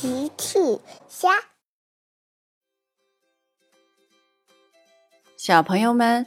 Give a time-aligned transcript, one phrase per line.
[0.00, 0.80] 奇趣
[1.10, 1.28] 虾，
[5.36, 6.26] 小朋友们，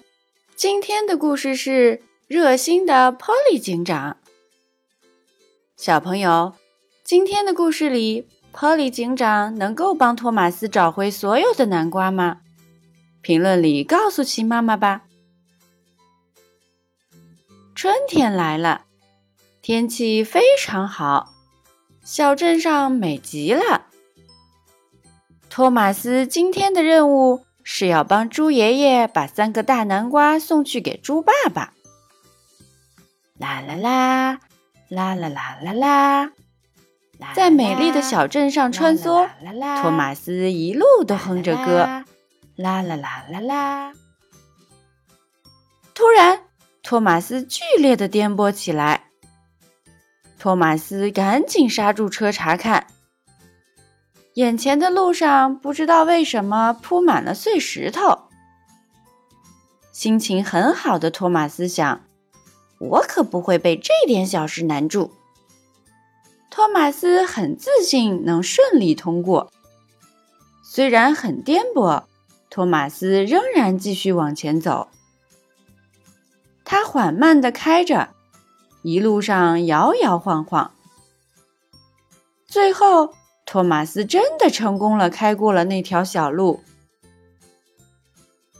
[0.56, 4.18] 今天的故事是热心的 Polly 警长。
[5.76, 6.54] 小朋友，
[7.04, 12.42] 今天的故事里，Polly 警长能够帮托马斯找回所有的南瓜吗？
[13.24, 15.06] 评论里告诉奇妈妈吧。
[17.74, 18.86] 春天来了，
[19.64, 21.33] 天气非常好。
[22.04, 23.88] 小镇上美极了。
[25.50, 31.74] 托马斯今天的任务是要帮猪爷爷把三个大南瓜送去给猪爸爸。
[33.38, 34.40] 啦啦啦，
[34.90, 36.32] 啦啦啦啦啦，
[37.34, 39.30] 在美丽的小镇上穿梭，
[39.82, 42.04] 托马斯一路都哼着歌，
[42.58, 43.94] 啦啦啦啦啦。
[45.94, 46.42] 突然，
[46.82, 49.10] 托马斯剧烈的颠簸起来。
[50.44, 52.88] 托马斯赶紧刹住车查看，
[54.34, 58.24] 眼前的路上不知道为什么铺满了碎石头。
[59.94, 62.04] 心情很好的托马斯想
[62.78, 65.14] ：“我可不会被这点小事难住。”
[66.52, 69.50] 托马斯很自信能顺利通过，
[70.62, 72.04] 虽然很颠簸，
[72.50, 74.90] 托马斯仍然继续往前走。
[76.66, 78.10] 他缓慢地开着。
[78.84, 80.74] 一路上摇摇晃晃，
[82.46, 83.14] 最后
[83.46, 86.62] 托马斯真的成功了，开过了那条小路。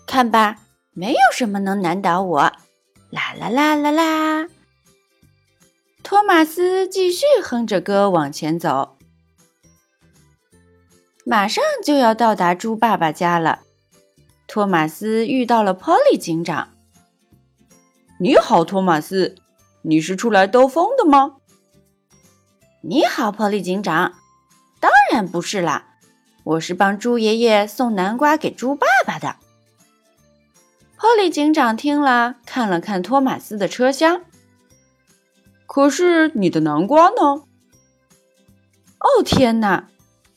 [0.08, 0.60] 看吧，
[0.94, 2.40] 没有什么能难倒我！
[3.10, 4.48] 啦啦啦啦啦！
[6.02, 8.98] 托马斯继续哼着歌往前走，
[11.26, 13.64] 马上就要到达猪爸爸家了。
[14.48, 16.70] 托马斯遇到了 Polly 警长。
[18.20, 19.36] 你好，托马斯。
[19.86, 21.36] 你是出来兜风的吗？
[22.82, 24.14] 你好，波利警长。
[24.80, 25.98] 当然不是啦，
[26.46, 29.36] 我是帮猪爷爷送南瓜给猪爸爸的。
[30.98, 34.22] 波利警长听了，看了看托马斯的车厢。
[35.66, 37.44] 可是你的南瓜呢？
[39.00, 39.90] 哦天哪！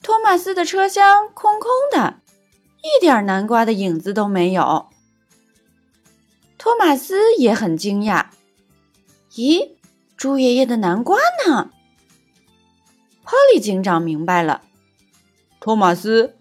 [0.02, 2.16] 托马斯的车厢空空的，
[2.82, 4.86] 一点南瓜的影子都没有。
[6.58, 8.26] 托马斯也很惊讶。
[9.36, 9.72] 咦，
[10.16, 11.70] 猪爷爷的南瓜呢？
[13.22, 14.62] 哈利警长明白了，
[15.60, 16.34] 托马斯，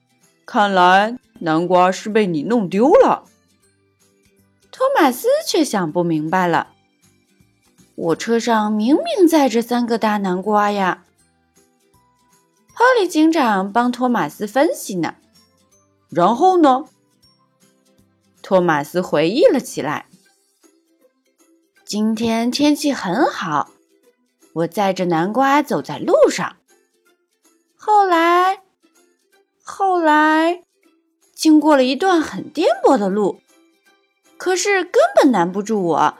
[0.45, 3.25] 看来南瓜是被你弄丢了。
[4.71, 6.69] 托马斯却想不明白了，
[7.95, 11.03] 我车上明明载着三个大南瓜呀。
[12.73, 15.15] 哈利警长帮托马斯分析呢，
[16.09, 16.85] 然后呢？
[18.41, 20.05] 托马斯回忆了起来。
[21.85, 23.69] 今天天气很好，
[24.53, 26.55] 我载着南瓜走在路上。
[27.77, 28.63] 后来，
[29.63, 30.63] 后来，
[31.35, 33.39] 经过了一段很颠簸的路，
[34.35, 36.17] 可是根本难不住我，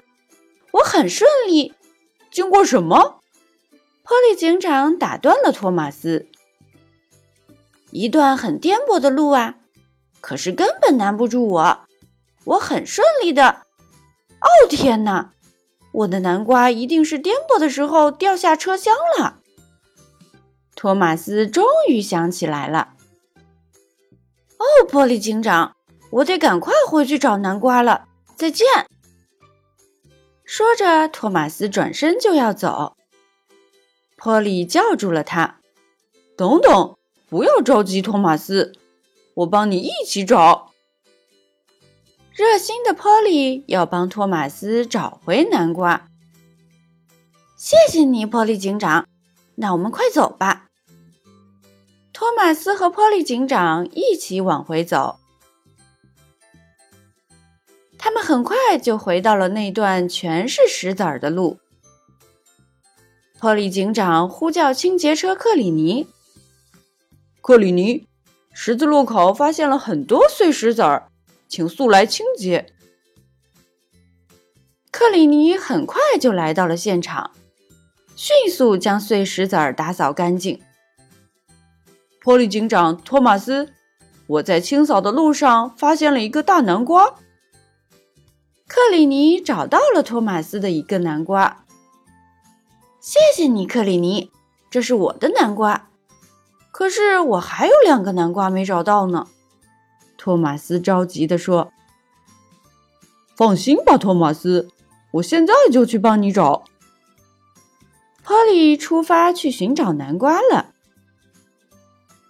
[0.70, 1.74] 我很顺利。
[2.30, 3.20] 经过什么？
[4.03, 6.28] 波利警长打断了托马斯。
[7.90, 9.56] 一段很颠簸的路啊，
[10.22, 11.80] 可是根本难不住我，
[12.44, 13.64] 我很顺利的。
[14.40, 15.32] 哦天哪！
[15.95, 19.39] 我的南瓜一定是颠簸的时候掉下车厢了。
[20.75, 22.95] 托马斯终于想起来了。
[24.57, 25.75] 哦，玻璃警长，
[26.11, 28.05] 我得赶快回去找南瓜了。
[28.35, 28.67] 再见。
[30.44, 32.97] 说着，托马斯转身就要走。
[34.17, 35.59] 波利叫住了他
[36.35, 36.97] ：“等等，
[37.29, 38.73] 不要着急，托马斯，
[39.35, 40.73] 我帮你一起找。”
[42.35, 46.09] 热心的 Polly 要帮托马斯找回南瓜。
[47.56, 49.07] 谢谢你波利警长。
[49.56, 50.66] 那我们快走吧。
[52.12, 55.18] 托马斯和波利警长一起往回走。
[57.97, 61.59] 他们很快就回到了那段全是石子儿的路。
[63.40, 66.09] 波利警长呼叫清洁车克里尼
[67.40, 68.05] ：“克里尼，
[68.52, 71.08] 十字路口发现了很多碎石子儿。”
[71.47, 72.74] 请速来清洁。
[74.92, 77.32] 克里尼很快就来到了现场，
[78.16, 80.62] 迅速将碎石子儿打扫干净。
[82.22, 83.74] 波利警长，托马斯，
[84.28, 87.16] 我在清扫的路上发现了一个大南瓜。
[88.68, 91.66] 克里尼找到了托马斯的一个南瓜。
[93.00, 94.32] 谢谢你，克里尼，
[94.72, 95.90] 这是我的南瓜。
[96.72, 99.28] 可是我还有两个南瓜没找到呢。
[100.17, 101.72] 托马斯着急地说
[103.35, 104.70] ：“放心吧，托马斯，
[105.14, 106.64] 我现在就去帮你找。”
[108.23, 110.73] 波利出发去寻找南瓜了。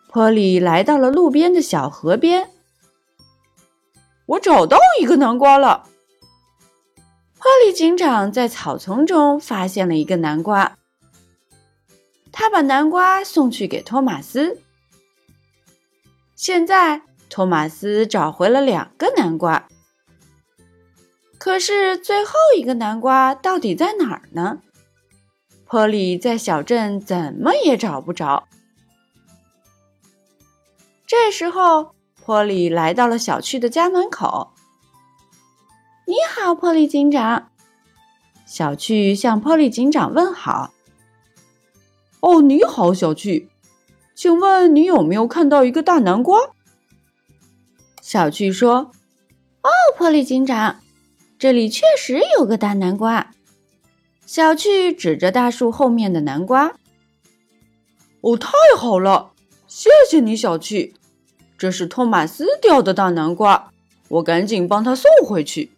[0.10, 2.50] 波利来到了路边的小河边。
[4.26, 5.88] 我找到一个南瓜了。
[7.38, 10.78] 波利警长在草丛中发现了一个南瓜，
[12.31, 14.60] 他把南瓜送去给托马斯。
[16.36, 19.68] 现在，托马斯找回了两个南瓜。
[21.38, 24.60] 可是，最后一个南瓜到底在哪儿呢？
[25.66, 28.48] 波利在小镇怎么也找不着。
[31.06, 31.94] 这时候，
[32.24, 34.54] 波利来到了小趣的家门口。
[36.07, 37.50] “你好，波利警长。”
[38.48, 40.74] 小趣向波利警长问好。
[42.21, 43.50] “哦，你好，小趣，
[44.16, 46.39] 请问你有没有看到一个大南瓜？”
[48.07, 48.92] 小趣说
[49.66, 50.80] ：“哦，波利警长，
[51.40, 53.31] 这里确实有个大南瓜。”
[54.28, 56.75] 小趣指着大树后面的南瓜。
[58.22, 59.31] “哦，太好了，
[59.66, 60.94] 谢谢你，小趣。
[61.57, 63.72] 这是托马斯掉的大南瓜，
[64.10, 65.72] 我赶紧帮他送回去。”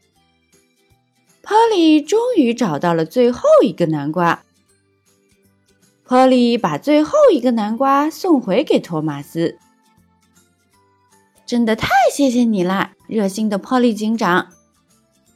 [1.42, 4.44] 波利终于找到了最后一个南瓜。
[6.04, 9.58] 波利把最后一个南瓜送回给托马斯。
[11.48, 14.50] 真的太谢谢你了，热心的波利警长。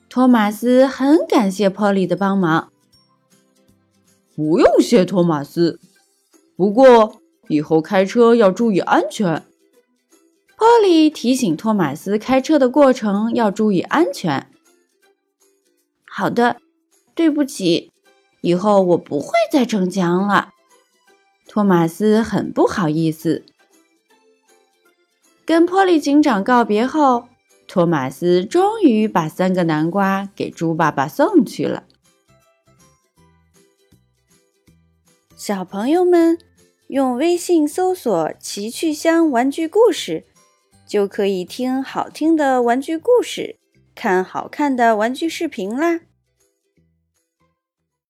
[0.10, 2.70] 托马斯很感谢波利的帮忙。
[4.36, 5.80] 不用谢，托马斯。
[6.58, 9.42] 不过以后开车要注意安全。
[10.58, 14.52] 波利提醒托马斯，开车的过程要注意安全。
[16.06, 16.58] 好的，
[17.16, 17.90] 对不起，
[18.42, 20.50] 以后我不会再逞强了。
[21.48, 23.46] 托马斯很不好意思。
[25.46, 27.26] 跟波利警长告别后，
[27.68, 31.84] 托马斯终于把三个南瓜给猪爸爸送去了。
[35.36, 36.38] 小朋友们，
[36.88, 40.26] 用微信搜索“奇趣箱玩具故事”，
[40.86, 43.58] 就可以听好听的玩具故事，
[43.96, 46.02] 看好看的玩具视频啦。